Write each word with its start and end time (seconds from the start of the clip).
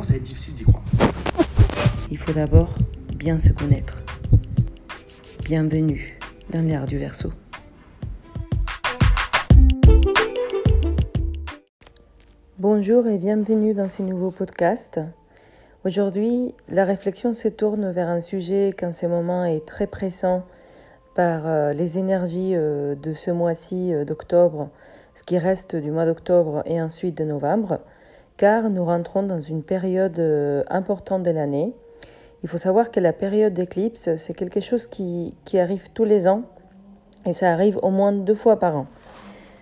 commence 0.00 0.12
à 0.12 0.16
être 0.16 0.22
difficile 0.22 0.54
d'y 0.54 0.64
croire. 0.64 0.82
Il 2.10 2.16
faut 2.16 2.32
d'abord 2.32 2.74
bien 3.16 3.38
se 3.38 3.50
connaître. 3.50 4.02
Bienvenue 5.44 6.18
dans 6.48 6.62
l'ère 6.62 6.86
du 6.86 6.96
verso. 6.96 7.30
Bonjour 12.58 13.06
et 13.08 13.18
bienvenue 13.18 13.74
dans 13.74 13.88
ce 13.88 14.00
nouveau 14.00 14.30
podcast. 14.30 15.00
Aujourd'hui, 15.84 16.54
la 16.70 16.86
réflexion 16.86 17.34
se 17.34 17.48
tourne 17.48 17.90
vers 17.90 18.08
un 18.08 18.22
sujet 18.22 18.72
qui 18.74 18.86
en 18.86 18.92
ce 18.92 19.04
moment 19.04 19.44
est 19.44 19.66
très 19.66 19.86
pressant 19.86 20.46
par 21.14 21.46
euh, 21.46 21.74
les 21.74 21.98
énergies 21.98 22.52
euh, 22.54 22.94
de 22.94 23.12
ce 23.12 23.30
mois-ci 23.30 23.92
euh, 23.92 24.06
d'octobre, 24.06 24.70
ce 25.14 25.24
qui 25.24 25.36
reste 25.36 25.76
du 25.76 25.90
mois 25.90 26.06
d'octobre 26.06 26.62
et 26.64 26.80
ensuite 26.80 27.18
de 27.18 27.24
novembre, 27.24 27.80
car 28.40 28.70
nous 28.70 28.86
rentrons 28.86 29.22
dans 29.22 29.38
une 29.38 29.62
période 29.62 30.18
importante 30.70 31.22
de 31.22 31.30
l'année. 31.30 31.74
Il 32.42 32.48
faut 32.48 32.56
savoir 32.56 32.90
que 32.90 32.98
la 32.98 33.12
période 33.12 33.52
d'éclipse, 33.52 34.16
c'est 34.16 34.32
quelque 34.32 34.60
chose 34.60 34.86
qui, 34.86 35.36
qui 35.44 35.58
arrive 35.58 35.90
tous 35.92 36.04
les 36.04 36.26
ans 36.26 36.44
et 37.26 37.34
ça 37.34 37.52
arrive 37.52 37.78
au 37.82 37.90
moins 37.90 38.12
deux 38.12 38.34
fois 38.34 38.58
par 38.58 38.78
an. 38.78 38.86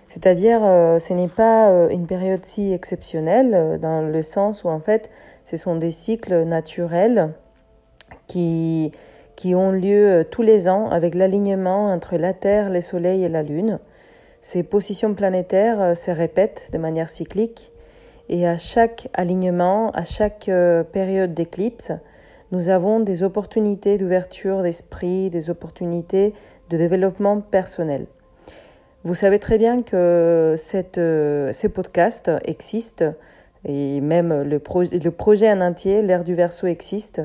C'est-à-dire, 0.07 0.61
euh, 0.63 0.97
ce 0.97 1.13
n'est 1.13 1.27
pas 1.27 1.69
euh, 1.69 1.89
une 1.89 2.07
période 2.07 2.43
si 2.43 2.73
exceptionnelle 2.73 3.53
euh, 3.53 3.77
dans 3.77 4.01
le 4.01 4.23
sens 4.23 4.63
où 4.63 4.69
en 4.69 4.79
fait, 4.79 5.11
ce 5.43 5.57
sont 5.57 5.75
des 5.75 5.91
cycles 5.91 6.45
naturels 6.45 7.33
qui, 8.27 8.91
qui 9.35 9.53
ont 9.53 9.71
lieu 9.71 10.25
tous 10.31 10.41
les 10.41 10.67
ans 10.67 10.89
avec 10.89 11.15
l'alignement 11.15 11.91
entre 11.91 12.17
la 12.17 12.33
Terre, 12.33 12.69
le 12.69 12.81
Soleil 12.81 13.23
et 13.23 13.29
la 13.29 13.43
Lune. 13.43 13.79
Ces 14.41 14.63
positions 14.63 15.13
planétaires 15.13 15.97
se 15.97 16.11
répètent 16.11 16.69
de 16.71 16.77
manière 16.77 17.09
cyclique 17.09 17.71
et 18.29 18.47
à 18.47 18.57
chaque 18.57 19.09
alignement, 19.13 19.91
à 19.91 20.03
chaque 20.03 20.49
période 20.91 21.33
d'éclipse, 21.33 21.91
nous 22.51 22.69
avons 22.69 22.99
des 22.99 23.23
opportunités 23.23 23.97
d'ouverture 23.97 24.63
d'esprit, 24.63 25.29
des 25.29 25.49
opportunités 25.49 26.33
de 26.69 26.77
développement 26.77 27.41
personnel. 27.41 28.07
Vous 29.03 29.15
savez 29.15 29.39
très 29.39 29.57
bien 29.57 29.81
que 29.81 30.55
cette, 30.57 30.97
euh, 30.97 31.51
ces 31.53 31.69
podcasts 31.69 32.31
existent 32.43 33.13
et 33.65 34.01
même 34.01 34.43
le, 34.43 34.59
projet 34.59 35.51
en 35.51 35.61
entier, 35.61 36.01
l'ère 36.01 36.23
du 36.23 36.33
verso 36.33 36.67
existe 36.67 37.21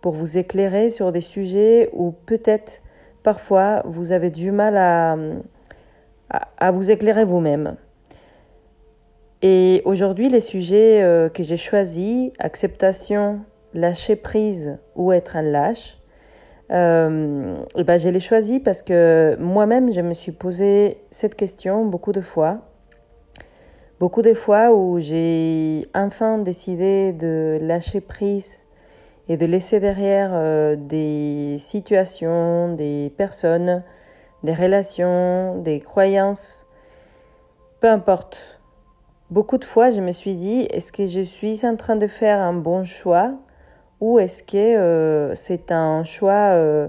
pour 0.00 0.12
vous 0.12 0.38
éclairer 0.38 0.90
sur 0.90 1.12
des 1.12 1.20
sujets 1.20 1.90
où 1.92 2.12
peut-être 2.12 2.82
parfois 3.22 3.82
vous 3.84 4.12
avez 4.12 4.30
du 4.30 4.50
mal 4.50 4.76
à, 4.78 6.70
vous 6.72 6.90
éclairer 6.90 7.24
vous-même. 7.24 7.76
Et 9.42 9.80
aujourd'hui, 9.86 10.28
les 10.28 10.40
sujets 10.40 11.02
euh, 11.02 11.28
que 11.30 11.42
j'ai 11.42 11.56
choisis, 11.56 12.30
acceptation, 12.38 13.40
lâcher 13.72 14.16
prise 14.16 14.78
ou 14.96 15.12
être 15.12 15.36
un 15.36 15.42
lâche, 15.42 15.96
euh, 16.70 17.56
ben, 17.74 17.98
je 17.98 18.08
l'ai 18.08 18.20
choisi 18.20 18.60
parce 18.60 18.82
que 18.82 19.36
moi-même, 19.40 19.92
je 19.92 20.02
me 20.02 20.12
suis 20.12 20.32
posé 20.32 20.98
cette 21.10 21.34
question 21.34 21.84
beaucoup 21.84 22.12
de 22.12 22.20
fois. 22.20 22.60
Beaucoup 23.98 24.22
de 24.22 24.34
fois 24.34 24.72
où 24.72 24.98
j'ai 25.00 25.86
enfin 25.94 26.38
décidé 26.38 27.12
de 27.12 27.58
lâcher 27.60 28.00
prise 28.00 28.64
et 29.28 29.36
de 29.36 29.46
laisser 29.46 29.80
derrière 29.80 30.30
euh, 30.32 30.76
des 30.76 31.56
situations, 31.58 32.74
des 32.74 33.12
personnes, 33.16 33.82
des 34.42 34.54
relations, 34.54 35.60
des 35.62 35.80
croyances, 35.80 36.66
peu 37.80 37.88
importe. 37.88 38.59
Beaucoup 39.30 39.58
de 39.58 39.64
fois, 39.64 39.90
je 39.90 40.00
me 40.00 40.10
suis 40.10 40.34
dit, 40.34 40.66
est-ce 40.70 40.90
que 40.90 41.06
je 41.06 41.20
suis 41.20 41.64
en 41.64 41.76
train 41.76 41.94
de 41.94 42.08
faire 42.08 42.40
un 42.40 42.52
bon 42.52 42.82
choix 42.82 43.34
ou 44.00 44.18
est-ce 44.18 44.42
que 44.42 44.56
euh, 44.56 45.36
c'est 45.36 45.70
un 45.70 46.02
choix 46.02 46.54
euh, 46.54 46.88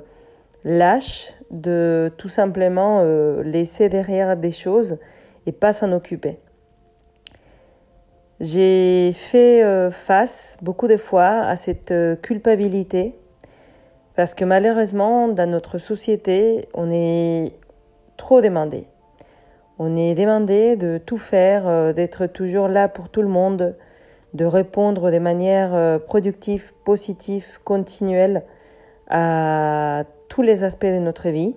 lâche 0.64 1.34
de 1.52 2.12
tout 2.18 2.30
simplement 2.30 3.02
euh, 3.04 3.44
laisser 3.44 3.90
derrière 3.90 4.38
des 4.38 4.50
choses 4.50 4.98
et 5.46 5.52
pas 5.52 5.72
s'en 5.72 5.92
occuper? 5.92 6.40
J'ai 8.40 9.14
fait 9.14 9.92
face 9.92 10.58
beaucoup 10.64 10.88
de 10.88 10.98
fois 10.98 11.42
à 11.44 11.56
cette 11.58 11.94
culpabilité 12.24 13.14
parce 14.16 14.34
que 14.34 14.46
malheureusement 14.46 15.28
dans 15.28 15.48
notre 15.48 15.78
société 15.78 16.68
on 16.74 16.90
est 16.90 17.54
trop 18.18 18.42
demandé. 18.42 18.88
On 19.84 19.96
est 19.96 20.14
demandé 20.14 20.76
de 20.76 21.00
tout 21.04 21.18
faire, 21.18 21.92
d'être 21.96 22.28
toujours 22.28 22.68
là 22.68 22.88
pour 22.88 23.10
tout 23.10 23.24
le 23.24 23.28
monde, 23.28 23.76
de 24.36 24.46
répondre 24.46 25.10
de 25.10 25.18
manière 25.18 25.74
euh, 25.74 25.98
productive, 25.98 26.72
positive, 26.84 27.58
continuelle 27.64 28.44
à 29.10 30.04
tous 30.30 30.44
les 30.44 30.64
aspects 30.64 30.86
de 30.86 31.00
notre 31.00 31.30
vie. 31.30 31.56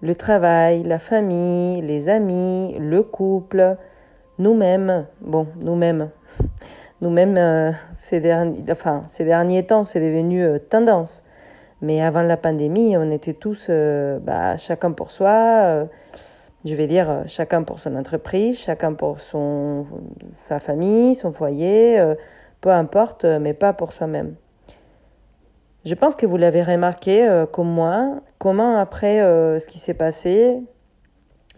Le 0.00 0.14
travail, 0.14 0.82
la 0.82 0.98
famille, 0.98 1.82
les 1.82 2.08
amis, 2.08 2.74
le 2.78 3.02
couple, 3.02 3.76
nous-mêmes. 4.38 5.04
Bon, 5.20 5.46
nous-mêmes. 5.60 6.08
Nous-mêmes, 7.02 7.36
euh, 7.36 7.72
ces, 7.92 8.22
enfin, 8.70 9.02
ces 9.08 9.26
derniers 9.26 9.66
temps, 9.66 9.84
c'est 9.84 10.00
devenu 10.00 10.42
euh, 10.42 10.58
tendance. 10.58 11.22
Mais 11.82 12.02
avant 12.02 12.22
la 12.22 12.38
pandémie, 12.38 12.96
on 12.96 13.10
était 13.10 13.34
tous 13.34 13.68
bah, 13.68 14.56
chacun 14.56 14.92
pour 14.92 15.10
soi 15.10 15.86
je 16.64 16.74
vais 16.74 16.86
dire 16.86 17.10
euh, 17.10 17.22
chacun 17.26 17.62
pour 17.62 17.78
son 17.78 17.96
entreprise, 17.96 18.58
chacun 18.58 18.94
pour 18.94 19.20
son, 19.20 19.86
sa 20.32 20.58
famille, 20.58 21.14
son 21.14 21.32
foyer, 21.32 21.98
euh, 21.98 22.14
peu 22.60 22.70
importe, 22.70 23.24
euh, 23.24 23.38
mais 23.38 23.54
pas 23.54 23.72
pour 23.72 23.92
soi-même. 23.92 24.34
Je 25.84 25.94
pense 25.94 26.16
que 26.16 26.26
vous 26.26 26.36
l'avez 26.36 26.64
remarqué 26.64 27.44
comme 27.52 27.68
moi, 27.68 28.16
comment 28.38 28.76
après 28.76 29.20
ce 29.20 29.68
qui 29.68 29.78
s'est 29.78 29.94
passé, 29.94 30.60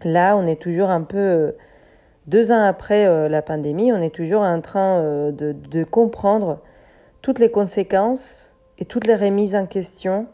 là 0.03 0.37
on 0.37 0.45
est 0.45 0.61
toujours 0.61 0.89
un 0.89 1.01
peu, 1.01 1.55
deux 2.27 2.51
ans 2.51 2.63
après 2.63 3.27
la 3.27 3.41
pandémie, 3.41 3.91
on 3.91 3.99
est 4.03 4.13
toujours 4.13 4.43
en 4.43 4.61
train 4.61 5.01
de, 5.31 5.53
de 5.53 5.83
comprendre 5.83 6.59
toutes 7.23 7.39
les 7.39 7.49
conséquences 7.49 8.53
et 8.77 8.85
toutes 8.85 9.07
les 9.07 9.15
remises 9.15 9.55
en 9.55 9.65
question 9.65 10.27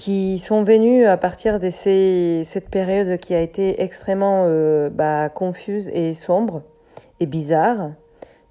qui 0.00 0.38
sont 0.38 0.64
venus 0.64 1.06
à 1.06 1.18
partir 1.18 1.60
de 1.60 1.68
ces, 1.68 2.40
cette 2.46 2.70
période 2.70 3.18
qui 3.18 3.34
a 3.34 3.40
été 3.42 3.82
extrêmement 3.82 4.44
euh, 4.46 4.88
bah, 4.88 5.28
confuse 5.28 5.90
et 5.90 6.14
sombre 6.14 6.62
et 7.20 7.26
bizarre 7.26 7.90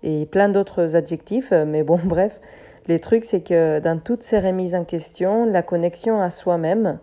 et 0.03 0.27
plein 0.27 0.49
d'autres 0.49 0.95
adjectifs. 0.95 1.51
Mais 1.51 1.81
bon, 1.81 1.99
bref, 2.05 2.39
les 2.85 2.99
trucs, 2.99 3.25
c'est 3.25 3.41
que 3.41 3.79
dans 3.79 3.97
toutes 3.99 4.21
ces 4.21 4.39
remises 4.39 4.75
en 4.75 4.83
question, 4.83 5.45
la 5.45 5.63
connexion 5.63 6.21
à 6.21 6.29
soi-même 6.29 6.99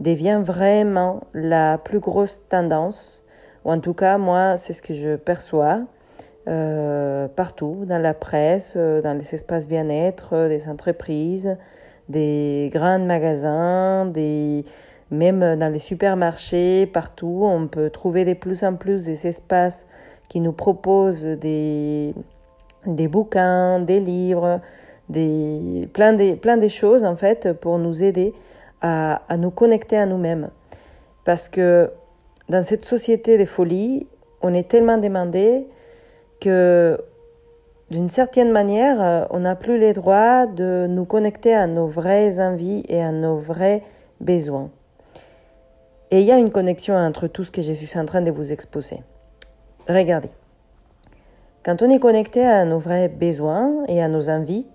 devient 0.00 0.40
vraiment 0.42 1.22
la 1.32 1.78
plus 1.78 2.00
grosse 2.00 2.42
tendance, 2.48 3.22
ou 3.64 3.70
en 3.70 3.78
tout 3.78 3.94
cas, 3.94 4.18
moi, 4.18 4.56
c'est 4.56 4.72
ce 4.72 4.82
que 4.82 4.94
je 4.94 5.14
perçois. 5.14 5.82
Euh, 6.48 7.28
partout, 7.28 7.84
dans 7.86 7.98
la 7.98 8.14
presse, 8.14 8.74
euh, 8.76 9.00
dans 9.00 9.14
les 9.14 9.34
espaces 9.34 9.68
bien-être 9.68 10.48
des 10.48 10.68
entreprises, 10.68 11.56
des 12.08 12.70
grands 12.72 12.98
magasins, 12.98 14.06
des 14.06 14.64
même 15.10 15.56
dans 15.56 15.72
les 15.72 15.78
supermarchés, 15.78 16.86
partout, 16.86 17.42
on 17.44 17.68
peut 17.68 17.90
trouver 17.90 18.24
de 18.24 18.34
plus 18.34 18.64
en 18.64 18.74
plus 18.74 19.04
des 19.04 19.26
espaces 19.26 19.86
qui 20.28 20.40
nous 20.40 20.52
proposent 20.52 21.24
des, 21.24 22.12
des 22.86 23.06
bouquins, 23.06 23.78
des 23.78 24.00
livres, 24.00 24.60
des, 25.08 25.88
plein, 25.92 26.12
de, 26.12 26.34
plein 26.34 26.68
choses 26.68 27.04
en 27.04 27.16
fait 27.16 27.52
pour 27.52 27.78
nous 27.78 28.02
aider 28.02 28.34
à, 28.80 29.22
à 29.28 29.36
nous 29.36 29.52
connecter 29.52 29.96
à 29.96 30.06
nous-mêmes. 30.06 30.50
Parce 31.24 31.48
que 31.48 31.90
dans 32.48 32.64
cette 32.64 32.84
société 32.84 33.38
de 33.38 33.44
folie, 33.44 34.08
on 34.42 34.54
est 34.54 34.68
tellement 34.68 34.98
demandé 34.98 35.68
que 36.40 36.98
d'une 37.90 38.08
certaine 38.08 38.50
manière, 38.50 39.00
euh, 39.00 39.24
on 39.30 39.40
n'a 39.40 39.54
plus 39.54 39.78
les 39.78 39.92
droits 39.92 40.46
de 40.46 40.86
nous 40.88 41.04
connecter 41.04 41.54
à 41.54 41.68
nos 41.68 41.86
vraies 41.86 42.40
envies 42.40 42.82
et 42.88 43.00
à 43.00 43.12
nos 43.12 43.36
vrais 43.36 43.82
besoins. 44.20 44.70
Et 46.10 46.20
il 46.20 46.26
y 46.26 46.32
a 46.32 46.38
une 46.38 46.50
connexion 46.50 46.96
entre 46.96 47.28
tout 47.28 47.44
ce 47.44 47.52
que 47.52 47.62
je 47.62 47.72
suis 47.72 47.98
en 47.98 48.04
train 48.04 48.22
de 48.22 48.30
vous 48.30 48.52
exposer. 48.52 49.00
Regardez. 49.88 50.30
Quand 51.64 51.80
on 51.82 51.90
est 51.90 51.98
connecté 51.98 52.44
à 52.44 52.64
nos 52.64 52.78
vrais 52.78 53.08
besoins 53.08 53.84
et 53.88 54.02
à 54.02 54.08
nos 54.08 54.30
envies, 54.30 54.66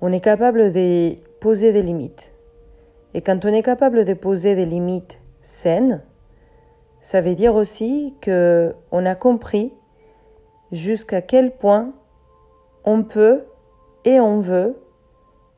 on 0.00 0.12
est 0.12 0.20
capable 0.20 0.72
de 0.72 1.14
poser 1.40 1.72
des 1.72 1.82
limites. 1.82 2.32
Et 3.14 3.20
quand 3.20 3.44
on 3.44 3.48
est 3.48 3.62
capable 3.62 4.04
de 4.04 4.14
poser 4.14 4.54
des 4.54 4.66
limites 4.66 5.18
saines, 5.42 6.00
ça 7.00 7.20
veut 7.20 7.34
dire 7.34 7.54
aussi 7.54 8.14
que 8.20 8.74
on 8.90 9.04
a 9.04 9.14
compris 9.14 9.72
jusqu'à 10.72 11.20
quel 11.20 11.52
point 11.52 11.92
on 12.84 13.04
peut 13.04 13.44
et 14.04 14.18
on 14.18 14.40
veut 14.40 14.76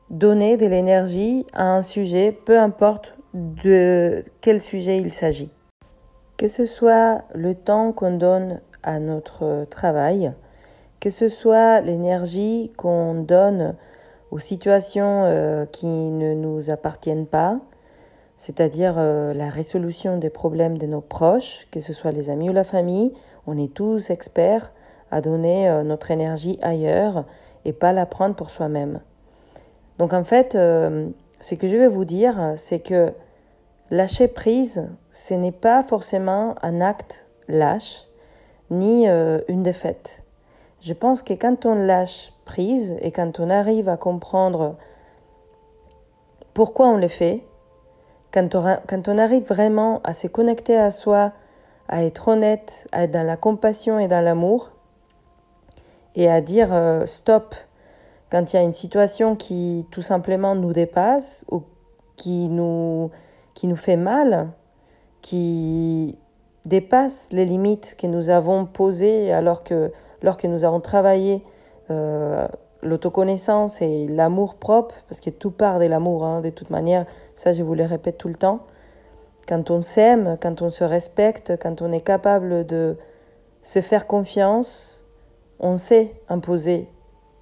donner 0.09 0.57
de 0.57 0.67
l'énergie 0.67 1.47
à 1.53 1.63
un 1.75 1.81
sujet, 1.81 2.31
peu 2.31 2.59
importe 2.59 3.15
de 3.33 4.23
quel 4.41 4.61
sujet 4.61 4.99
il 4.99 5.11
s'agit. 5.11 5.49
Que 6.37 6.47
ce 6.47 6.65
soit 6.65 7.23
le 7.33 7.55
temps 7.55 7.91
qu'on 7.91 8.17
donne 8.17 8.61
à 8.83 8.99
notre 8.99 9.65
travail, 9.69 10.33
que 10.99 11.09
ce 11.09 11.29
soit 11.29 11.81
l'énergie 11.81 12.71
qu'on 12.77 13.15
donne 13.15 13.75
aux 14.31 14.39
situations 14.39 15.23
euh, 15.25 15.65
qui 15.65 15.87
ne 15.87 16.33
nous 16.33 16.69
appartiennent 16.69 17.25
pas, 17.25 17.59
c'est-à-dire 18.37 18.95
euh, 18.97 19.33
la 19.33 19.49
résolution 19.49 20.17
des 20.17 20.29
problèmes 20.29 20.77
de 20.77 20.85
nos 20.85 21.01
proches, 21.01 21.67
que 21.71 21.79
ce 21.79 21.93
soit 21.93 22.11
les 22.11 22.29
amis 22.29 22.49
ou 22.49 22.53
la 22.53 22.63
famille, 22.63 23.13
on 23.47 23.57
est 23.57 23.73
tous 23.73 24.09
experts 24.09 24.71
à 25.15 25.21
donner 25.21 25.69
euh, 25.69 25.83
notre 25.83 26.11
énergie 26.11 26.59
ailleurs 26.61 27.23
et 27.63 27.71
pas 27.71 27.93
la 27.93 28.05
prendre 28.05 28.35
pour 28.35 28.49
soi-même. 28.49 28.99
Donc 29.97 30.11
en 30.11 30.25
fait, 30.25 30.53
ce 30.53 31.55
que 31.55 31.67
je 31.67 31.77
vais 31.77 31.87
vous 31.87 32.03
dire, 32.03 32.51
c'est 32.57 32.79
que 32.79 33.13
lâcher 33.89 34.27
prise, 34.27 34.89
ce 35.09 35.33
n'est 35.33 35.53
pas 35.53 35.83
forcément 35.83 36.55
un 36.61 36.81
acte 36.81 37.25
lâche, 37.47 38.07
ni 38.69 39.07
une 39.07 39.63
défaite. 39.63 40.23
Je 40.81 40.93
pense 40.93 41.23
que 41.23 41.33
quand 41.33 41.65
on 41.65 41.75
lâche 41.75 42.33
prise 42.43 42.97
et 43.01 43.11
quand 43.11 43.39
on 43.39 43.49
arrive 43.49 43.87
à 43.87 43.95
comprendre 43.95 44.75
pourquoi 46.53 46.87
on 46.89 46.97
le 46.97 47.07
fait, 47.07 47.43
quand 48.31 48.53
on, 48.53 48.77
quand 48.87 49.07
on 49.07 49.17
arrive 49.17 49.45
vraiment 49.45 50.01
à 50.03 50.13
se 50.13 50.27
connecter 50.27 50.77
à 50.77 50.91
soi, 50.91 51.31
à 51.87 52.03
être 52.03 52.27
honnête, 52.27 52.87
à 52.91 53.03
être 53.03 53.11
dans 53.11 53.25
la 53.25 53.37
compassion 53.37 53.97
et 53.97 54.07
dans 54.07 54.21
l'amour, 54.21 54.71
et 56.15 56.29
à 56.29 56.41
dire 56.41 56.73
euh, 56.73 57.05
stop 57.05 57.55
quand 58.31 58.53
il 58.53 58.55
y 58.55 58.59
a 58.59 58.63
une 58.63 58.73
situation 58.73 59.35
qui 59.35 59.85
tout 59.91 60.01
simplement 60.01 60.55
nous 60.55 60.73
dépasse 60.73 61.45
ou 61.51 61.63
qui 62.15 62.49
nous, 62.49 63.11
qui 63.53 63.67
nous 63.67 63.75
fait 63.75 63.97
mal, 63.97 64.49
qui 65.21 66.17
dépasse 66.65 67.27
les 67.31 67.45
limites 67.45 67.95
que 67.99 68.07
nous 68.07 68.29
avons 68.29 68.65
posées 68.65 69.31
alors 69.31 69.63
que 69.63 69.91
lorsque 70.21 70.45
nous 70.45 70.63
avons 70.63 70.79
travaillé 70.79 71.43
euh, 71.91 72.47
l'autoconnaissance 72.81 73.81
et 73.81 74.07
l'amour 74.07 74.55
propre, 74.55 74.95
parce 75.07 75.21
que 75.21 75.29
tout 75.29 75.51
part 75.51 75.79
de 75.79 75.85
l'amour, 75.85 76.23
hein, 76.23 76.41
de 76.41 76.49
toute 76.49 76.69
manière, 76.69 77.05
ça 77.35 77.53
je 77.53 77.63
vous 77.63 77.75
le 77.75 77.85
répète 77.85 78.17
tout 78.17 78.27
le 78.27 78.35
temps. 78.35 78.61
Quand 79.47 79.69
on 79.69 79.81
s'aime, 79.81 80.37
quand 80.41 80.61
on 80.61 80.69
se 80.69 80.83
respecte, 80.83 81.53
quand 81.61 81.81
on 81.81 81.91
est 81.91 82.01
capable 82.01 82.65
de 82.65 82.97
se 83.61 83.81
faire 83.81 84.07
confiance, 84.07 85.04
on 85.59 85.77
sait 85.77 86.13
imposer 86.29 86.87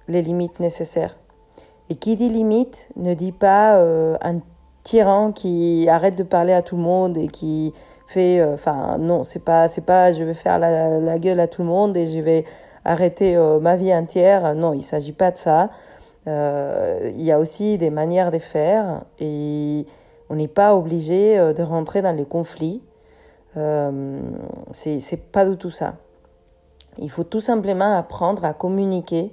les 0.08 0.22
limites 0.22 0.60
nécessaires. 0.60 1.16
Et 1.90 1.96
qui 1.96 2.16
dit 2.16 2.28
limite 2.28 2.88
ne 2.96 3.14
dit 3.14 3.32
pas 3.32 3.76
euh, 3.76 4.16
un 4.22 4.40
tyran 4.82 5.32
qui 5.32 5.86
arrête 5.88 6.16
de 6.16 6.22
parler 6.22 6.52
à 6.52 6.62
tout 6.62 6.76
le 6.76 6.82
monde 6.82 7.16
et 7.16 7.28
qui 7.28 7.72
fait, 8.06 8.40
euh, 8.40 8.54
enfin 8.54 8.96
non, 8.98 9.24
c'est 9.24 9.44
pas, 9.44 9.68
c'est 9.68 9.84
pas, 9.84 10.12
je 10.12 10.22
vais 10.22 10.34
faire 10.34 10.58
la, 10.58 11.18
gueule 11.18 11.40
à 11.40 11.48
tout 11.48 11.62
le 11.62 11.68
monde 11.68 11.96
et 11.96 12.06
je 12.06 12.20
vais 12.20 12.44
arrêter 12.84 13.36
euh, 13.36 13.60
ma 13.60 13.76
vie 13.76 13.94
entière. 13.94 14.54
Non, 14.54 14.72
il 14.72 14.82
s'agit 14.82 15.12
pas 15.12 15.30
de 15.30 15.38
ça. 15.38 15.70
Il 16.26 17.22
y 17.22 17.32
a 17.32 17.38
aussi 17.38 17.76
des 17.76 17.90
manières 17.90 18.30
de 18.30 18.38
faire 18.38 19.02
et 19.20 19.86
on 20.30 20.36
n'est 20.36 20.48
pas 20.48 20.74
obligé 20.74 21.36
de 21.36 21.62
rentrer 21.62 22.00
dans 22.00 22.12
les 22.12 22.24
conflits. 22.24 22.82
C'est 24.72 25.30
pas 25.30 25.44
du 25.44 25.58
tout 25.58 25.68
ça. 25.68 25.96
Il 26.98 27.10
faut 27.10 27.24
tout 27.24 27.40
simplement 27.40 27.96
apprendre 27.96 28.44
à 28.44 28.52
communiquer 28.52 29.32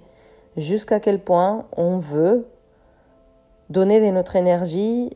jusqu'à 0.58 1.00
quel 1.00 1.19
point 1.19 1.66
on 1.78 1.98
veut 1.98 2.48
donner 3.69 4.00
de 4.00 4.13
notre 4.13 4.36
énergie 4.36 5.16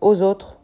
aux 0.00 0.22
autres, 0.22 0.58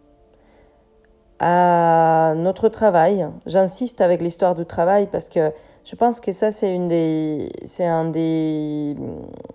à 1.39 2.35
notre 2.37 2.69
travail. 2.69 3.27
J'insiste 3.47 4.01
avec 4.01 4.21
l'histoire 4.21 4.55
du 4.55 4.67
travail 4.67 5.09
parce 5.11 5.29
que 5.29 5.53
je 5.85 5.97
pense 5.97 6.21
que 6.21 6.31
ça, 6.31 6.53
c'est 6.53 6.77
un 6.77 8.05
des, 8.05 8.97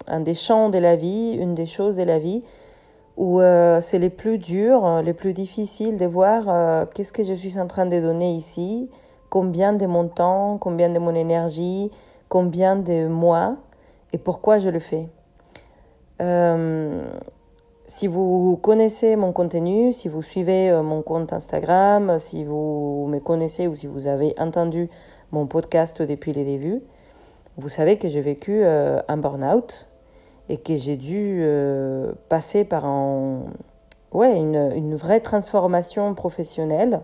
un 0.08 0.20
des 0.20 0.34
champs 0.34 0.70
de 0.70 0.78
la 0.78 0.96
vie, 0.96 1.38
une 1.40 1.56
des 1.56 1.66
choses 1.66 1.98
de 1.98 2.04
la 2.04 2.20
vie 2.20 2.44
où 3.16 3.42
euh, 3.42 3.82
c'est 3.82 3.98
les 4.00 4.12
plus 4.12 4.38
durs, 4.38 5.02
les 5.04 5.14
plus 5.14 5.34
difficiles 5.34 5.98
de 5.98 6.06
voir 6.06 6.44
euh, 6.48 6.86
qu'est-ce 6.94 7.12
que 7.12 7.24
je 7.24 7.34
suis 7.34 7.60
en 7.60 7.66
train 7.66 7.88
de 7.88 8.00
donner 8.00 8.32
ici, 8.34 8.90
combien 9.30 9.74
de 9.74 9.86
mon 9.86 10.08
temps, 10.08 10.58
combien 10.60 10.90
de 10.90 11.00
mon 11.00 11.16
énergie, 11.16 11.92
combien 12.30 12.76
de 12.76 13.08
moi 13.08 13.56
et 14.14 14.18
pourquoi 14.18 14.60
je 14.60 14.70
le 14.70 14.80
fais. 14.80 15.08
Euh, 16.22 17.06
si 17.88 18.08
vous 18.08 18.58
connaissez 18.62 19.16
mon 19.16 19.32
contenu, 19.32 19.94
si 19.94 20.08
vous 20.08 20.22
suivez 20.22 20.72
mon 20.82 21.02
compte 21.02 21.32
Instagram, 21.34 22.20
si 22.20 22.44
vous 22.44 23.08
me 23.10 23.20
connaissez 23.20 23.68
ou 23.68 23.76
si 23.76 23.88
vous 23.88 24.08
avez 24.08 24.34
entendu 24.40 24.90
mon 25.32 25.46
podcast 25.46 26.02
depuis 26.02 26.34
les 26.34 26.46
débuts, 26.46 26.82
vous 27.58 27.70
savez 27.70 27.98
que 27.98 28.08
j'ai 28.08 28.22
vécu 28.22 28.64
euh, 28.64 29.02
un 29.08 29.18
burn-out 29.18 29.88
et 30.48 30.58
que 30.58 30.76
j'ai 30.78 30.96
dû 30.96 31.40
euh, 31.42 32.14
passer 32.30 32.64
par 32.64 32.86
un, 32.86 33.46
ouais, 34.12 34.38
une, 34.38 34.72
une, 34.76 34.96
vraie 34.96 35.22
transformation 35.22 36.14
professionnelle. 36.14 37.02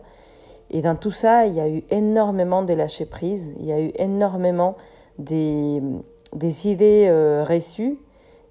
Et 0.74 0.82
dans 0.82 0.96
tout 0.96 1.12
ça, 1.12 1.46
il 1.46 1.54
y 1.54 1.62
a 1.62 1.70
eu 1.70 1.84
énormément 1.90 2.64
de 2.64 2.74
lâcher 2.74 3.06
prise, 3.06 3.56
il 3.60 3.66
y 3.66 3.72
a 3.72 3.80
eu 3.80 3.92
énormément 3.96 4.76
des, 5.18 5.80
idées 6.66 7.08
euh, 7.10 7.46
reçues 7.48 7.98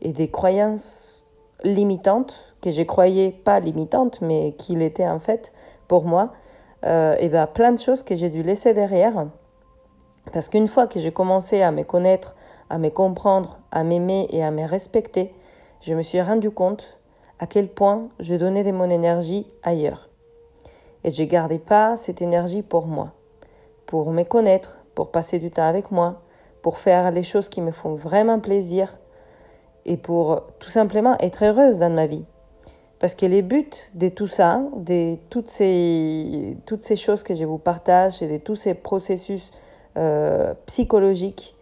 et 0.00 0.12
des 0.12 0.28
croyances 0.28 1.26
limitantes 1.64 2.34
que 2.62 2.70
je 2.70 2.82
croyais 2.82 3.32
pas 3.32 3.60
limitantes, 3.60 4.20
mais 4.22 4.54
qu'il 4.56 4.82
était 4.82 5.06
en 5.06 5.18
fait 5.18 5.52
pour 5.88 6.04
moi. 6.04 6.32
et 6.84 7.28
ben 7.28 7.46
plein 7.46 7.72
de 7.72 7.78
choses 7.78 8.02
que 8.02 8.16
j'ai 8.16 8.30
dû 8.30 8.42
laisser 8.42 8.72
derrière 8.72 9.26
parce 10.30 10.48
qu'une 10.48 10.68
fois 10.68 10.86
que 10.86 11.00
j'ai 11.00 11.10
commencé 11.10 11.62
à 11.62 11.72
me 11.72 11.82
connaître, 11.82 12.36
à 12.70 12.78
me 12.78 12.90
comprendre, 12.90 13.58
à 13.72 13.82
m'aimer 13.82 14.28
et 14.30 14.42
à 14.44 14.50
me 14.50 14.64
respecter, 14.64 15.34
je 15.80 15.94
me 15.94 16.02
suis 16.02 16.20
rendu 16.22 16.50
compte 16.50 16.98
à 17.38 17.46
quel 17.46 17.68
point 17.68 18.08
je 18.20 18.34
donnais 18.34 18.62
de 18.62 18.70
mon 18.70 18.88
énergie 18.88 19.46
ailleurs. 19.62 20.11
Et 21.04 21.10
je 21.10 21.24
gardais 21.24 21.58
pas 21.58 21.96
cette 21.96 22.22
énergie 22.22 22.62
pour 22.62 22.86
moi, 22.86 23.12
pour 23.86 24.10
me 24.12 24.22
connaître, 24.22 24.78
pour 24.94 25.10
passer 25.10 25.38
du 25.38 25.50
temps 25.50 25.66
avec 25.66 25.90
moi, 25.90 26.22
pour 26.62 26.78
faire 26.78 27.10
les 27.10 27.24
choses 27.24 27.48
qui 27.48 27.60
me 27.60 27.72
font 27.72 27.94
vraiment 27.94 28.38
plaisir 28.38 28.96
et 29.84 29.96
pour 29.96 30.42
tout 30.60 30.70
simplement 30.70 31.16
être 31.18 31.44
heureuse 31.44 31.78
dans 31.78 31.90
ma 31.90 32.06
vie. 32.06 32.24
Parce 33.00 33.16
que 33.16 33.26
les 33.26 33.42
buts 33.42 33.68
de 33.94 34.08
tout 34.08 34.28
ça, 34.28 34.62
de 34.76 35.16
toutes 35.28 35.50
ces, 35.50 36.56
toutes 36.66 36.84
ces 36.84 36.94
choses 36.94 37.24
que 37.24 37.34
je 37.34 37.44
vous 37.44 37.58
partage 37.58 38.22
et 38.22 38.28
de 38.28 38.36
tous 38.36 38.54
ces 38.54 38.74
processus 38.74 39.50
euh, 39.96 40.54
psychologique 40.66 41.56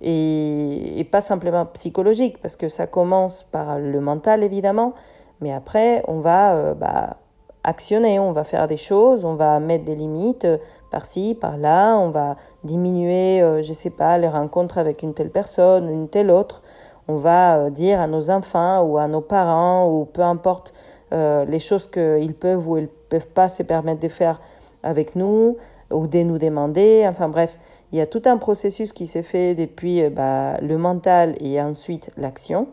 et, 0.00 1.06
pas 1.12 1.20
simplement 1.20 1.66
psychologique, 1.66 2.40
parce 2.42 2.56
que 2.56 2.68
ça 2.68 2.86
commence 2.86 3.44
par 3.44 3.78
le 3.78 4.00
mental 4.00 4.42
évidemment, 4.42 4.94
mais 5.40 5.52
après 5.52 6.02
on 6.08 6.20
va 6.20 6.54
euh, 6.54 6.74
bah, 6.74 7.18
actionner, 7.66 8.18
on 8.18 8.32
va 8.32 8.44
faire 8.44 8.68
des 8.68 8.76
choses, 8.76 9.24
on 9.24 9.34
va 9.34 9.60
mettre 9.60 9.84
des 9.84 9.94
limites 9.94 10.44
euh, 10.44 10.58
par-ci, 10.90 11.36
par-là, 11.38 11.96
on 11.96 12.10
va 12.10 12.36
diminuer, 12.64 13.40
je 13.62 13.72
sais 13.72 13.90
pas, 13.90 14.16
les 14.18 14.28
rencontres 14.28 14.78
avec 14.78 15.02
une 15.02 15.14
telle 15.14 15.30
personne, 15.30 15.90
une 15.90 16.08
telle 16.08 16.30
autre. 16.30 16.62
On 17.08 17.18
va 17.18 17.70
dire 17.70 18.00
à 18.00 18.06
nos 18.06 18.30
enfants 18.30 18.82
ou 18.82 18.96
à 18.96 19.08
nos 19.08 19.20
parents 19.20 19.90
ou 19.90 20.04
peu 20.04 20.22
importe 20.22 20.72
les 21.12 21.58
choses 21.58 21.88
qu'ils 21.88 22.34
peuvent 22.34 22.66
ou 22.68 22.78
ils 22.78 22.88
peuvent 22.88 23.28
pas 23.28 23.48
se 23.48 23.62
permettre 23.62 24.00
de 24.00 24.08
faire 24.08 24.40
avec 24.84 25.16
nous 25.16 25.56
ou 25.90 26.06
de 26.06 26.20
nous 26.20 26.38
demander. 26.38 27.04
Enfin 27.08 27.28
bref, 27.28 27.58
il 27.92 27.98
y 27.98 28.00
a 28.00 28.06
tout 28.06 28.22
un 28.24 28.36
processus 28.36 28.92
qui 28.92 29.06
s'est 29.06 29.22
fait 29.22 29.54
depuis 29.54 30.02
euh, 30.02 30.10
bah, 30.10 30.58
le 30.60 30.76
mental 30.76 31.34
et 31.40 31.60
ensuite 31.60 32.10
l'action. 32.16 32.68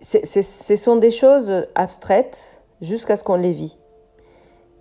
Ce 0.00 0.76
sont 0.76 0.96
des 0.96 1.12
choses 1.12 1.68
abstraites 1.76 2.61
jusqu'à 2.82 3.16
ce 3.16 3.24
qu'on 3.24 3.36
les 3.36 3.52
vit. 3.52 3.78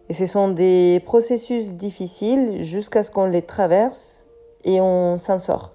Et 0.10 0.14
ce 0.14 0.26
sont 0.26 0.50
des 0.50 1.02
processus 1.06 1.74
difficiles 1.74 2.62
jusqu'à 2.64 3.04
ce 3.04 3.12
qu'on 3.12 3.28
les 3.28 3.44
traverse 3.44 4.28
et 4.66 4.82
on 4.82 5.16
s'en 5.18 5.40
sort. 5.40 5.72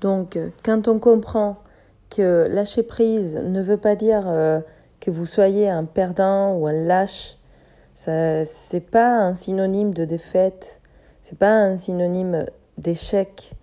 Donc, 0.00 0.36
quand 0.64 0.88
on 0.88 0.98
comprend 0.98 1.58
que 2.10 2.48
lâcher 2.50 2.82
prise 2.82 3.36
ne 3.36 3.62
veut 3.62 3.76
pas 3.76 3.94
dire 3.94 4.24
euh, 4.26 4.60
que 4.98 5.12
vous 5.12 5.26
soyez 5.26 5.70
un 5.70 5.84
perdant 5.84 6.56
ou 6.56 6.66
un 6.66 6.72
lâche, 6.72 7.36
ce 7.94 8.44
n'est 8.72 8.80
pas 8.80 9.18
un 9.18 9.34
synonyme 9.34 9.94
de 9.94 10.04
défaite 10.04 10.80
c'est 11.24 11.38
pas 11.38 11.54
un 11.54 11.74
synonyme 11.74 12.44
d'échec. 12.76 13.54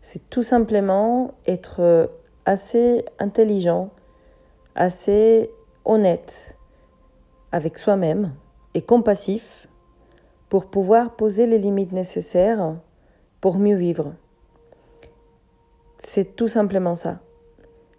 C'est 0.00 0.30
tout 0.30 0.42
simplement 0.42 1.34
être 1.46 2.10
assez 2.46 3.04
intelligent, 3.18 3.90
assez 4.74 5.50
honnête 5.84 6.56
avec 7.52 7.78
soi-même 7.78 8.32
et 8.74 8.82
compassif 8.82 9.68
pour 10.48 10.66
pouvoir 10.66 11.16
poser 11.16 11.46
les 11.46 11.58
limites 11.58 11.92
nécessaires 11.92 12.74
pour 13.40 13.58
mieux 13.58 13.76
vivre. 13.76 14.14
C'est 15.98 16.36
tout 16.36 16.48
simplement 16.48 16.94
ça. 16.94 17.20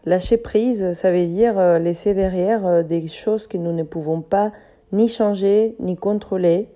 Lâcher 0.06 0.38
prise, 0.38 0.94
ça 0.94 1.12
veut 1.12 1.28
dire 1.28 1.60
euh, 1.60 1.78
laisser 1.78 2.14
derrière 2.14 2.66
euh, 2.66 2.84
des 2.84 3.08
choses 3.08 3.48
que 3.48 3.58
nous 3.58 3.72
ne 3.72 3.84
pouvons 3.84 4.22
pas 4.22 4.52
ni 4.92 5.08
changer 5.08 5.76
ni 5.80 5.96
contrôler. 5.96 6.70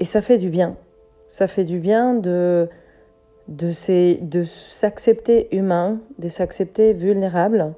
Et 0.00 0.04
ça 0.04 0.20
fait 0.20 0.38
du 0.38 0.50
bien. 0.50 0.76
Ça 1.28 1.46
fait 1.46 1.64
du 1.64 1.78
bien 1.78 2.14
de 2.14 2.68
de 3.48 3.72
s'accepter 4.44 5.56
humain, 5.56 6.00
de 6.18 6.28
s'accepter 6.28 6.92
vulnérable 6.92 7.72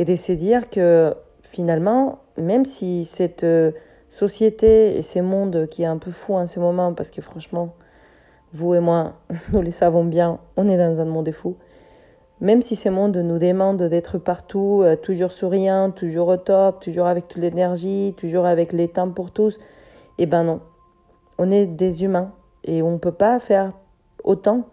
et 0.00 0.04
de 0.04 0.16
se 0.16 0.32
dire 0.32 0.68
que 0.70 1.14
finalement, 1.42 2.18
même 2.38 2.64
si 2.64 3.04
cette 3.04 3.44
euh, 3.44 3.72
société 4.08 4.96
et 4.96 5.02
ce 5.02 5.18
monde 5.18 5.66
qui 5.70 5.82
est 5.82 5.86
un 5.86 5.98
peu 5.98 6.10
fou 6.10 6.34
en 6.34 6.46
ce 6.46 6.60
moment, 6.60 6.94
parce 6.94 7.10
que 7.10 7.20
franchement, 7.20 7.74
vous 8.52 8.74
et 8.74 8.80
moi, 8.80 9.14
nous 9.52 9.62
le 9.62 9.70
savons 9.70 10.04
bien, 10.04 10.38
on 10.56 10.68
est 10.68 10.78
dans 10.78 11.00
un 11.00 11.04
monde 11.04 11.30
fou. 11.32 11.56
Même 12.40 12.62
si 12.62 12.76
ce 12.76 12.88
monde 12.88 13.16
nous 13.16 13.38
demande 13.38 13.82
d'être 13.82 14.18
partout, 14.18 14.82
euh, 14.84 14.94
toujours 14.94 15.32
souriant, 15.32 15.90
toujours 15.90 16.28
au 16.28 16.36
top, 16.36 16.80
toujours 16.80 17.06
avec 17.06 17.26
toute 17.26 17.42
l'énergie, 17.42 18.14
toujours 18.16 18.46
avec 18.46 18.72
les 18.72 18.88
temps 18.88 19.10
pour 19.10 19.32
tous, 19.32 19.58
eh 20.18 20.26
ben 20.26 20.44
non. 20.44 20.60
On 21.38 21.50
est 21.50 21.66
des 21.66 22.04
humains 22.04 22.32
et 22.64 22.82
on 22.82 22.92
ne 22.92 22.98
peut 22.98 23.12
pas 23.12 23.40
faire 23.40 23.72
autant, 24.22 24.64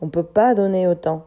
on 0.00 0.06
ne 0.06 0.10
peut 0.10 0.22
pas 0.22 0.54
donner 0.54 0.86
autant. 0.86 1.24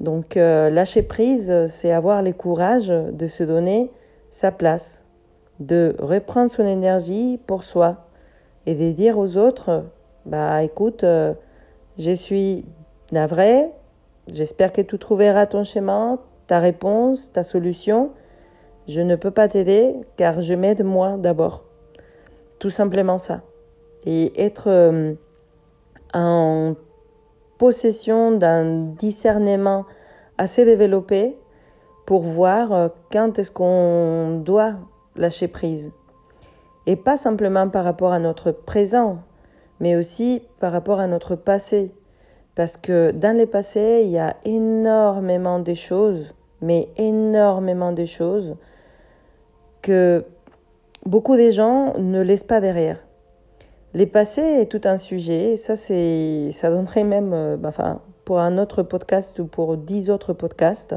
Donc 0.00 0.36
euh, 0.36 0.70
lâcher 0.70 1.02
prise, 1.02 1.52
c'est 1.66 1.92
avoir 1.92 2.22
le 2.22 2.32
courage 2.32 2.88
de 2.88 3.26
se 3.26 3.42
donner 3.42 3.90
sa 4.34 4.50
place, 4.50 5.04
de 5.60 5.94
reprendre 6.00 6.50
son 6.50 6.66
énergie 6.66 7.38
pour 7.46 7.62
soi 7.62 8.08
et 8.66 8.74
de 8.74 8.90
dire 8.90 9.16
aux 9.16 9.36
autres, 9.36 9.84
bah 10.26 10.60
écoute, 10.64 11.04
euh, 11.04 11.34
je 11.98 12.10
suis 12.10 12.64
navré, 13.12 13.70
j'espère 14.26 14.72
que 14.72 14.80
tu 14.80 14.98
trouveras 14.98 15.46
ton 15.46 15.62
chemin, 15.62 16.18
ta 16.48 16.58
réponse, 16.58 17.30
ta 17.30 17.44
solution. 17.44 18.10
Je 18.88 19.02
ne 19.02 19.14
peux 19.14 19.30
pas 19.30 19.46
t'aider 19.46 19.94
car 20.16 20.42
je 20.42 20.54
m'aide 20.54 20.82
moi 20.82 21.16
d'abord. 21.16 21.62
Tout 22.58 22.70
simplement 22.70 23.18
ça. 23.18 23.42
Et 24.04 24.32
être 24.44 24.64
euh, 24.66 25.14
en 26.12 26.74
possession 27.56 28.32
d'un 28.32 28.86
discernement 28.96 29.84
assez 30.38 30.64
développé 30.64 31.38
pour 32.06 32.22
voir 32.22 32.72
euh, 32.72 32.88
quand 33.10 33.38
est-ce 33.38 33.50
qu'on 33.50 34.40
doit 34.44 34.74
lâcher 35.16 35.48
prise. 35.48 35.92
Et 36.86 36.96
pas 36.96 37.16
simplement 37.16 37.68
par 37.68 37.84
rapport 37.84 38.12
à 38.12 38.18
notre 38.18 38.52
présent, 38.52 39.18
mais 39.80 39.96
aussi 39.96 40.42
par 40.60 40.72
rapport 40.72 41.00
à 41.00 41.06
notre 41.06 41.34
passé. 41.34 41.92
Parce 42.54 42.76
que 42.76 43.10
dans 43.10 43.36
le 43.36 43.46
passé, 43.46 44.02
il 44.04 44.10
y 44.10 44.18
a 44.18 44.36
énormément 44.44 45.58
de 45.58 45.74
choses, 45.74 46.34
mais 46.60 46.88
énormément 46.96 47.92
de 47.92 48.04
choses 48.04 48.56
que 49.82 50.24
beaucoup 51.04 51.36
de 51.36 51.50
gens 51.50 51.94
ne 51.98 52.20
laissent 52.20 52.44
pas 52.44 52.60
derrière. 52.60 52.98
Les 53.92 54.06
passés 54.06 54.40
est 54.40 54.66
tout 54.66 54.80
un 54.84 54.96
sujet, 54.96 55.56
ça 55.56 55.76
c'est, 55.76 56.50
ça 56.50 56.70
donnerait 56.70 57.04
même, 57.04 57.32
euh, 57.32 57.56
bah, 57.56 57.68
enfin, 57.68 58.00
pour 58.24 58.40
un 58.40 58.58
autre 58.58 58.82
podcast 58.82 59.38
ou 59.38 59.46
pour 59.46 59.76
dix 59.76 60.10
autres 60.10 60.32
podcasts. 60.32 60.96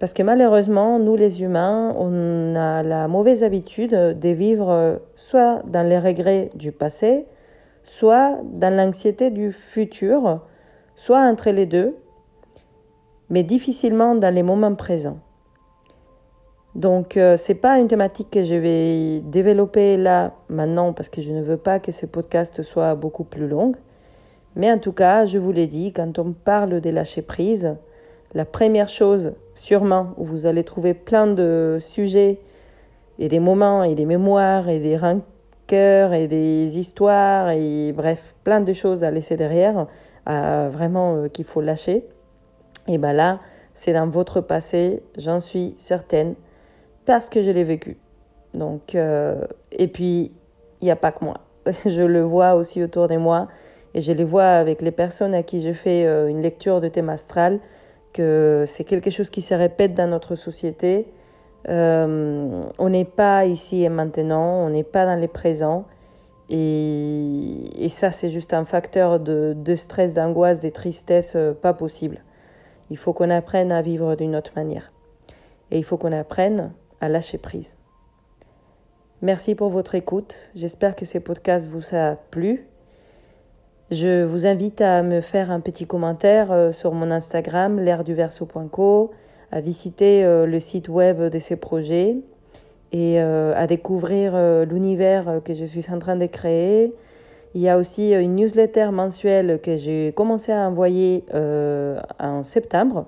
Parce 0.00 0.12
que 0.12 0.22
malheureusement, 0.22 0.98
nous 0.98 1.16
les 1.16 1.42
humains, 1.42 1.94
on 1.96 2.54
a 2.56 2.82
la 2.82 3.08
mauvaise 3.08 3.44
habitude 3.44 3.92
de 3.92 4.28
vivre 4.30 5.00
soit 5.14 5.62
dans 5.66 5.86
les 5.86 5.98
regrets 5.98 6.50
du 6.54 6.72
passé, 6.72 7.26
soit 7.84 8.38
dans 8.44 8.74
l'anxiété 8.74 9.30
du 9.30 9.52
futur, 9.52 10.40
soit 10.96 11.20
entre 11.20 11.50
les 11.50 11.66
deux, 11.66 11.96
mais 13.30 13.42
difficilement 13.42 14.14
dans 14.14 14.34
les 14.34 14.42
moments 14.42 14.74
présents. 14.74 15.18
Donc, 16.74 17.16
euh, 17.16 17.36
ce 17.36 17.52
n'est 17.52 17.58
pas 17.58 17.78
une 17.78 17.86
thématique 17.86 18.30
que 18.30 18.42
je 18.42 18.54
vais 18.56 19.20
développer 19.20 19.96
là, 19.96 20.32
maintenant, 20.48 20.92
parce 20.92 21.08
que 21.08 21.22
je 21.22 21.32
ne 21.32 21.40
veux 21.40 21.56
pas 21.56 21.78
que 21.78 21.92
ce 21.92 22.04
podcast 22.04 22.62
soit 22.62 22.96
beaucoup 22.96 23.22
plus 23.22 23.46
long. 23.46 23.72
Mais 24.56 24.70
en 24.72 24.78
tout 24.78 24.92
cas, 24.92 25.24
je 25.24 25.38
vous 25.38 25.52
l'ai 25.52 25.68
dit, 25.68 25.92
quand 25.92 26.18
on 26.18 26.32
parle 26.32 26.80
de 26.80 26.90
lâcher 26.90 27.22
prise, 27.22 27.76
la 28.34 28.44
première 28.44 28.88
chose, 28.88 29.34
sûrement, 29.54 30.14
où 30.16 30.24
vous 30.24 30.46
allez 30.46 30.64
trouver 30.64 30.94
plein 30.94 31.26
de 31.26 31.78
sujets 31.80 32.40
et 33.18 33.28
des 33.28 33.38
moments 33.38 33.84
et 33.84 33.94
des 33.94 34.06
mémoires 34.06 34.68
et 34.68 34.80
des 34.80 34.96
rancœurs 34.96 36.12
et 36.12 36.26
des 36.26 36.78
histoires 36.78 37.50
et 37.50 37.92
bref, 37.92 38.34
plein 38.42 38.60
de 38.60 38.72
choses 38.72 39.04
à 39.04 39.10
laisser 39.10 39.36
derrière, 39.36 39.86
vraiment 40.26 41.16
euh, 41.16 41.28
qu'il 41.28 41.44
faut 41.44 41.60
lâcher. 41.60 42.04
Et 42.88 42.98
bien 42.98 43.12
là, 43.12 43.40
c'est 43.72 43.92
dans 43.92 44.08
votre 44.08 44.40
passé, 44.40 45.02
j'en 45.16 45.40
suis 45.40 45.74
certaine 45.76 46.34
parce 47.06 47.28
que 47.28 47.42
je 47.42 47.50
l'ai 47.50 47.64
vécu. 47.64 47.98
Donc, 48.52 48.94
euh, 48.94 49.44
et 49.72 49.88
puis, 49.88 50.32
il 50.80 50.84
n'y 50.84 50.90
a 50.90 50.96
pas 50.96 51.12
que 51.12 51.24
moi. 51.24 51.40
Je 51.86 52.02
le 52.02 52.22
vois 52.22 52.54
aussi 52.54 52.82
autour 52.82 53.08
de 53.08 53.16
moi 53.16 53.48
et 53.94 54.00
je 54.00 54.12
les 54.12 54.24
vois 54.24 54.48
avec 54.48 54.82
les 54.82 54.90
personnes 54.90 55.34
à 55.34 55.42
qui 55.42 55.62
je 55.62 55.72
fais 55.72 56.04
euh, 56.04 56.28
une 56.28 56.42
lecture 56.42 56.80
de 56.80 56.88
thème 56.88 57.08
astral, 57.08 57.60
que 58.14 58.64
c'est 58.66 58.84
quelque 58.84 59.10
chose 59.10 59.28
qui 59.28 59.42
se 59.42 59.52
répète 59.52 59.92
dans 59.92 60.06
notre 60.06 60.36
société. 60.36 61.06
Euh, 61.68 62.64
on 62.78 62.88
n'est 62.88 63.04
pas 63.04 63.44
ici 63.44 63.82
et 63.82 63.90
maintenant, 63.90 64.64
on 64.64 64.70
n'est 64.70 64.84
pas 64.84 65.04
dans 65.04 65.20
les 65.20 65.28
présents. 65.28 65.84
Et, 66.48 67.88
ça, 67.90 68.10
c'est 68.10 68.30
juste 68.30 68.54
un 68.54 68.64
facteur 68.64 69.20
de, 69.20 69.54
de 69.56 69.76
stress, 69.76 70.14
d'angoisse, 70.14 70.60
de 70.60 70.70
tristesse 70.70 71.36
pas 71.60 71.74
possible. 71.74 72.22
Il 72.90 72.96
faut 72.96 73.12
qu'on 73.12 73.30
apprenne 73.30 73.72
à 73.72 73.82
vivre 73.82 74.14
d'une 74.14 74.36
autre 74.36 74.52
manière. 74.56 74.92
Et 75.70 75.78
il 75.78 75.84
faut 75.84 75.96
qu'on 75.96 76.12
apprenne 76.12 76.72
à 77.00 77.08
lâcher 77.08 77.38
prise. 77.38 77.76
Merci 79.22 79.54
pour 79.54 79.70
votre 79.70 79.94
écoute. 79.94 80.36
J'espère 80.54 80.96
que 80.96 81.06
ce 81.06 81.18
podcast 81.18 81.66
vous 81.66 81.94
a 81.96 82.16
plu. 82.30 82.66
Je 83.90 84.24
vous 84.24 84.46
invite 84.46 84.80
à 84.80 85.02
me 85.02 85.20
faire 85.20 85.50
un 85.50 85.60
petit 85.60 85.86
commentaire 85.86 86.50
euh, 86.52 86.72
sur 86.72 86.94
mon 86.94 87.10
Instagram, 87.10 87.78
l'airduverso.co, 87.78 89.10
à 89.52 89.60
visiter 89.60 90.24
euh, 90.24 90.46
le 90.46 90.58
site 90.58 90.88
web 90.88 91.20
de 91.20 91.38
ces 91.38 91.56
projets 91.56 92.16
et 92.92 93.20
euh, 93.20 93.52
à 93.54 93.66
découvrir 93.66 94.34
l'univers 94.64 95.42
que 95.44 95.54
je 95.54 95.66
suis 95.66 95.84
en 95.92 95.98
train 95.98 96.16
de 96.16 96.24
créer. 96.24 96.94
Il 97.54 97.60
y 97.60 97.68
a 97.68 97.76
aussi 97.76 98.12
une 98.12 98.36
newsletter 98.36 98.88
mensuelle 98.90 99.60
que 99.62 99.76
j'ai 99.76 100.14
commencé 100.16 100.50
à 100.50 100.66
envoyer 100.66 101.24
en 102.18 102.42
septembre 102.42 103.06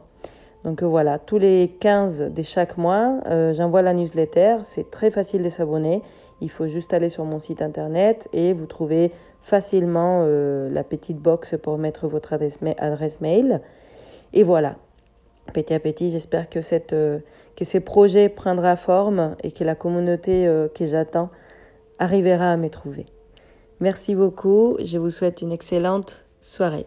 donc 0.66 0.82
euh, 0.82 0.87
voilà, 0.87 1.20
tous 1.20 1.38
les 1.38 1.76
15 1.78 2.32
de 2.35 2.42
chaque 2.42 2.76
mois, 2.76 3.20
euh, 3.26 3.54
j'envoie 3.54 3.82
la 3.82 3.94
newsletter. 3.94 4.58
C'est 4.62 4.90
très 4.90 5.12
facile 5.12 5.42
de 5.44 5.49
s'abonner. 5.49 6.02
Il 6.40 6.50
faut 6.50 6.66
juste 6.66 6.92
aller 6.92 7.08
sur 7.08 7.25
mon 7.25 7.38
site 7.38 7.62
internet 7.62 8.28
et 8.32 8.52
vous 8.52 8.66
trouvez 8.66 9.12
facilement 9.40 10.25
euh, 10.25 10.68
la 10.68 10.82
petite 10.82 11.18
box 11.18 11.54
pour 11.62 11.78
mettre 11.78 12.08
votre 12.08 12.32
adresse, 12.32 13.20
mail. 13.20 13.62
Et 14.32 14.42
voilà, 14.42 14.75
petit 15.52 15.73
à 15.73 15.78
petit, 15.78 16.11
j'espère 16.11 16.50
que 16.50 16.61
ces 16.61 17.80
projets 17.80 18.28
prendra 18.28 18.75
forme 18.75 19.37
et 19.44 19.52
que 19.52 19.62
la 19.62 19.76
communauté 19.76 20.52
que 20.75 20.85
j'attends 20.85 21.30
arrivera 22.00 22.50
à 22.50 22.56
me 22.56 22.68
trouver. 22.68 23.06
Merci 23.78 24.16
beaucoup. 24.16 24.76
Je 24.82 24.99
vous 24.99 25.11
souhaite 25.11 25.42
une 25.42 25.52
excellente 25.52 26.26
soirée. 26.40 26.87